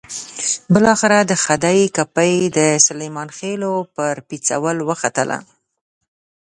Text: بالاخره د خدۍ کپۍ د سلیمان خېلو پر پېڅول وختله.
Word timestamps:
بالاخره 0.73 1.19
د 1.31 1.33
خدۍ 1.43 1.81
کپۍ 1.97 2.35
د 2.57 2.59
سلیمان 2.87 3.29
خېلو 3.37 3.73
پر 3.95 4.13
پېڅول 4.27 4.77
وختله. 4.89 5.37